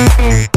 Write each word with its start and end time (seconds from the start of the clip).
Shots 0.00 0.16
got 0.16 0.49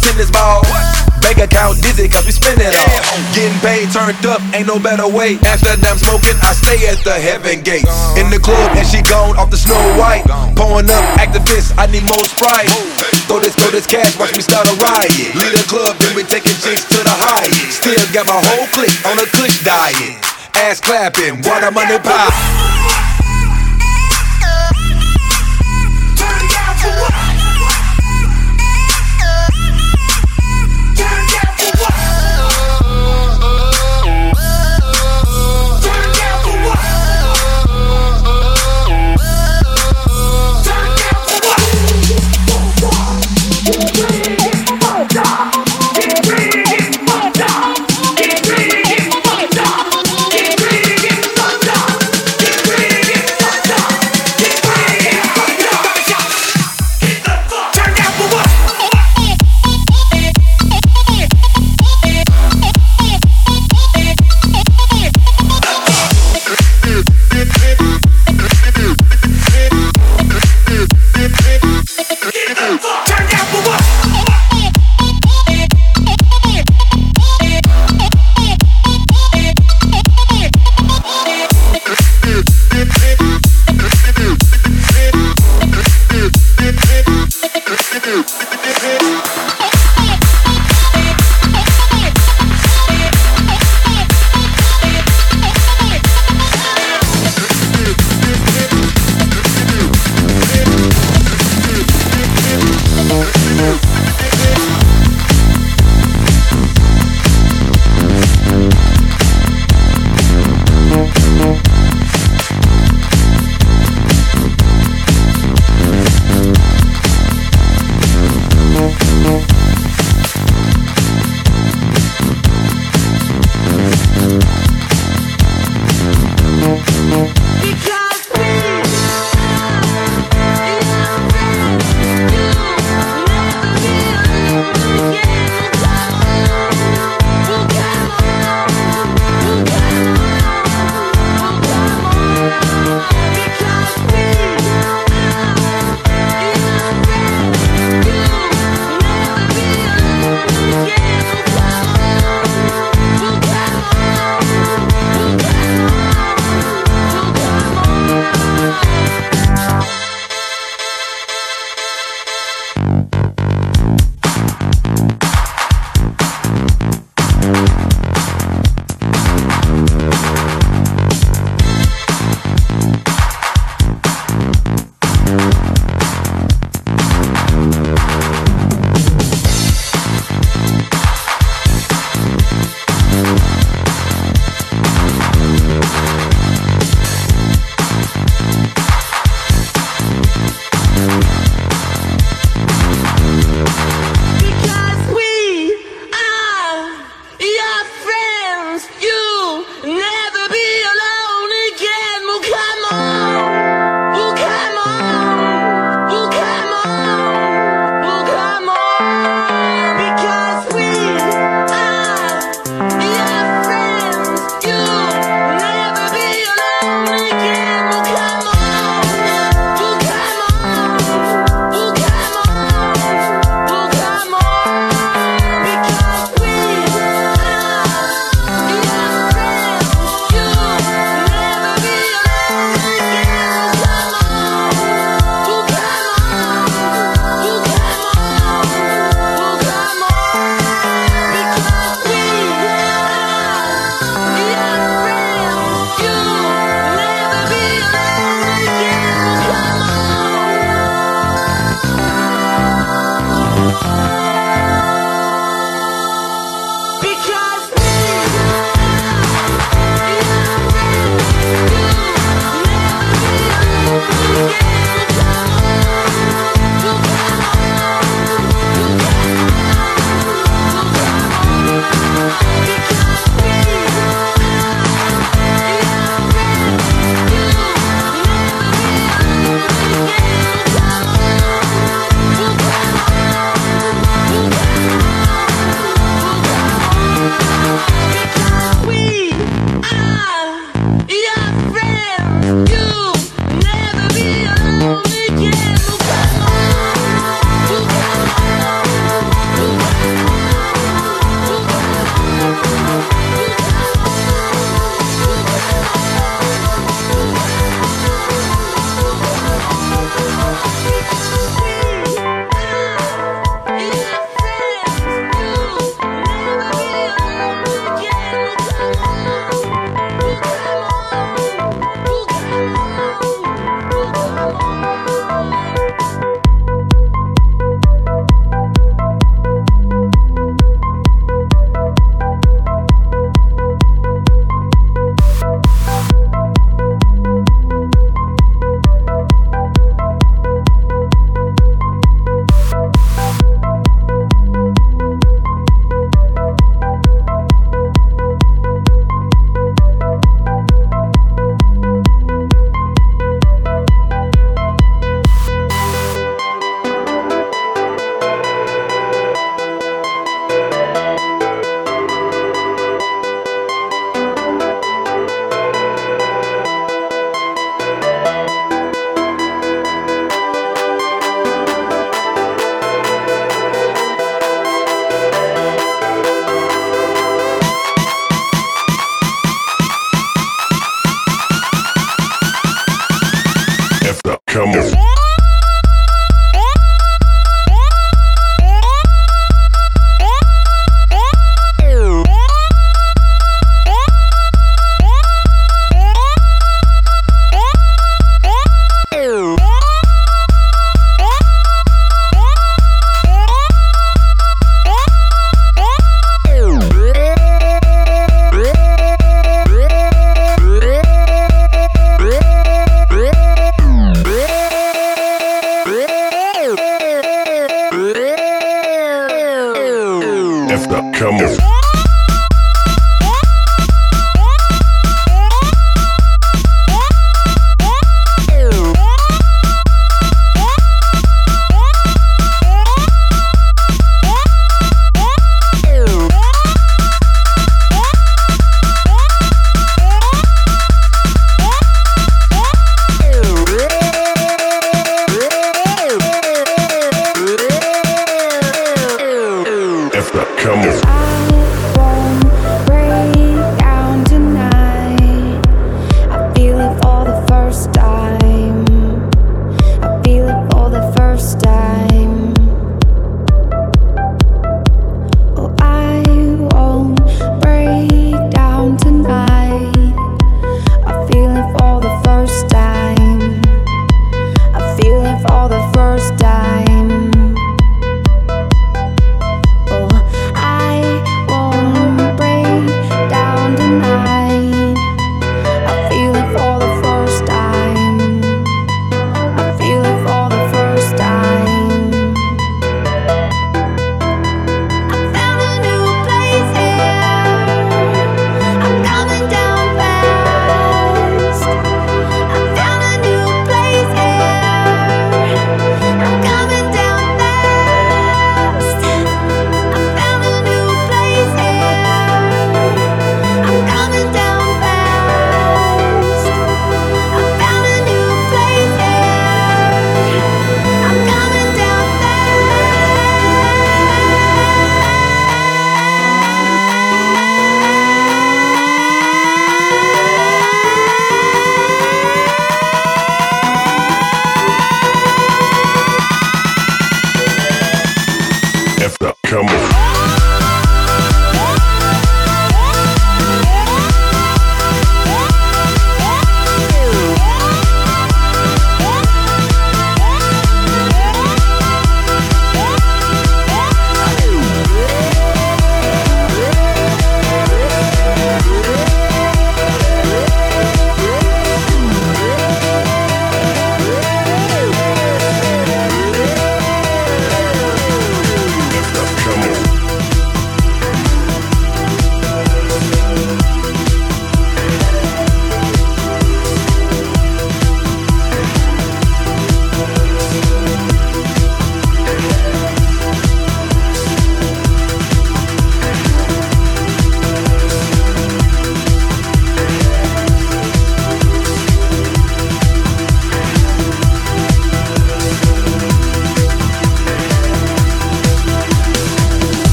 tennis 0.00 0.30
balls. 0.30 0.66
Bank 1.20 1.38
account 1.42 1.82
dizzy, 1.82 2.08
cause 2.08 2.24
we 2.24 2.32
spend 2.32 2.62
it 2.62 2.72
all. 2.72 3.00
Getting 3.34 3.58
paid, 3.60 3.90
turned 3.90 4.18
up, 4.26 4.40
ain't 4.54 4.66
no 4.66 4.78
better 4.78 5.06
way. 5.06 5.36
Amsterdam 5.44 5.98
smoking, 5.98 6.38
I 6.42 6.54
stay 6.54 6.78
at 6.88 7.02
the 7.02 7.14
heaven 7.14 7.60
gates. 7.62 7.90
In 8.16 8.30
the 8.30 8.38
club, 8.38 8.72
and 8.78 8.86
she 8.86 9.02
gone 9.02 9.36
off 9.36 9.50
the 9.50 9.58
Snow 9.58 9.78
White. 9.98 10.24
Pouring 10.54 10.88
up, 10.88 11.04
Actavis, 11.18 11.74
I 11.76 11.90
need 11.90 12.06
more 12.06 12.24
Sprite. 12.24 12.70
Throw 13.26 13.40
this, 13.40 13.54
throw 13.54 13.70
this 13.70 13.86
cash, 13.86 14.16
watch 14.16 14.32
me 14.34 14.42
start 14.42 14.66
a 14.70 14.74
riot. 14.80 15.34
Lead 15.36 15.52
a 15.52 15.64
club, 15.68 15.98
then 15.98 16.14
we 16.16 16.22
taking 16.24 16.56
chicks 16.64 16.86
to 16.88 16.98
the 17.02 17.12
highest. 17.12 17.82
Still 17.82 18.00
got 18.14 18.26
my 18.26 18.38
whole 18.38 18.66
clique 18.72 18.94
on 19.04 19.18
a 19.18 19.26
kush 19.36 19.62
diet. 19.64 20.16
Ass 20.54 20.80
clapping, 20.80 21.42
water 21.42 21.70
money 21.70 21.98
pop. 21.98 23.07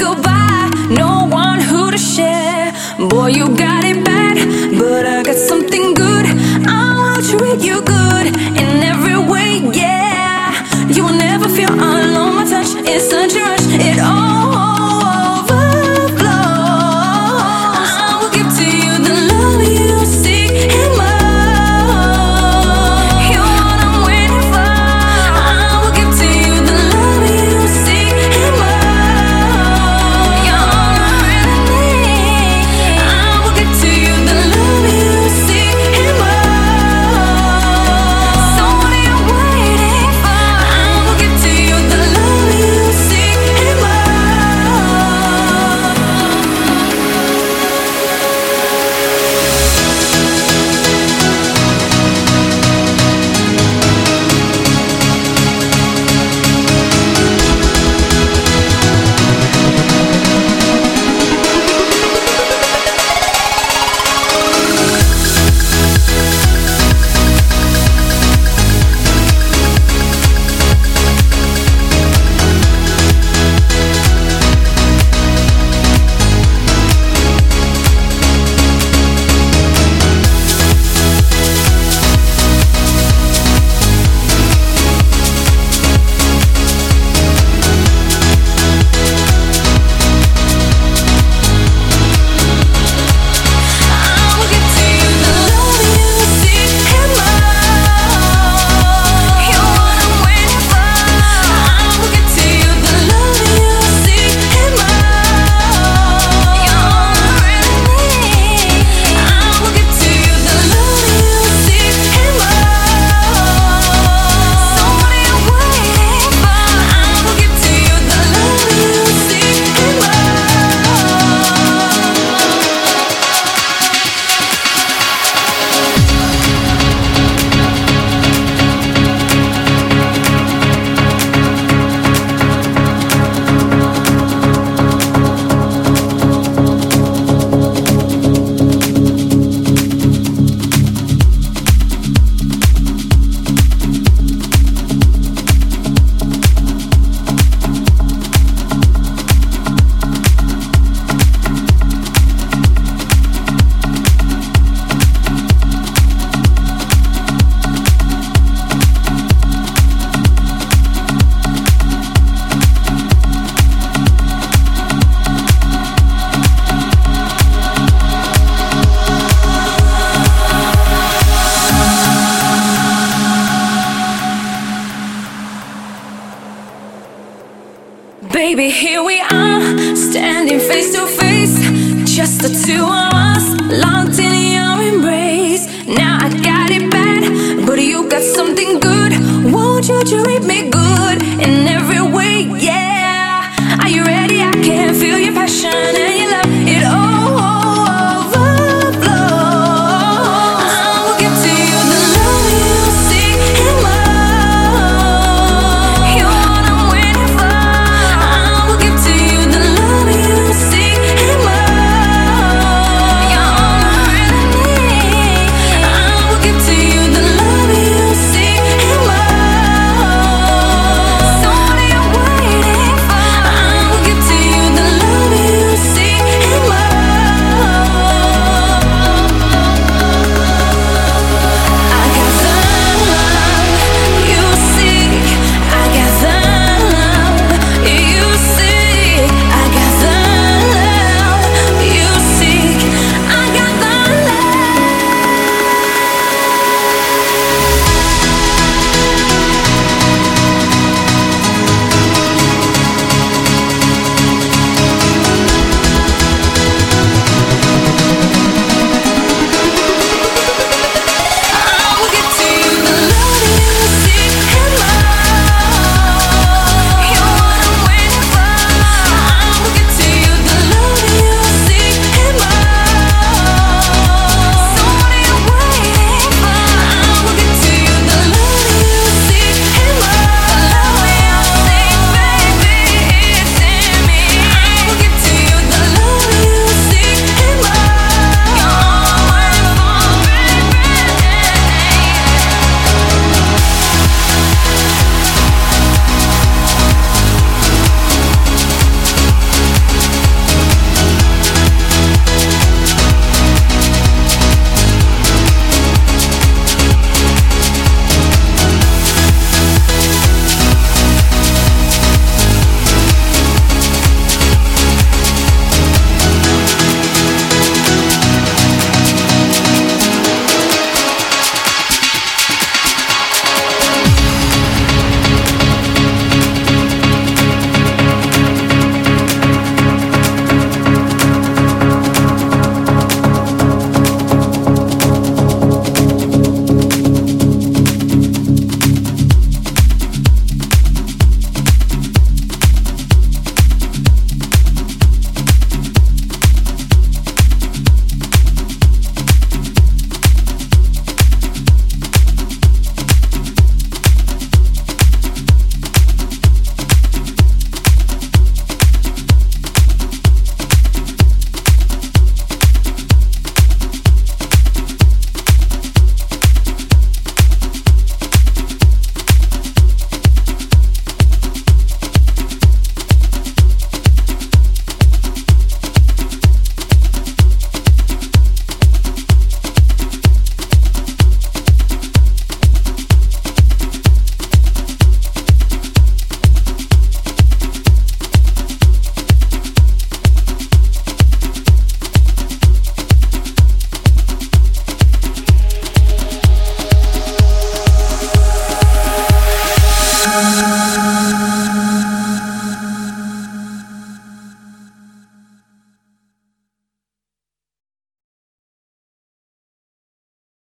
goodbye, 0.00 0.70
no 0.88 1.28
one 1.30 1.60
who 1.60 1.90
to 1.90 1.98
share. 1.98 2.72
Boy, 3.10 3.28
you 3.28 3.48
got 3.56 3.84
it. 3.84 3.89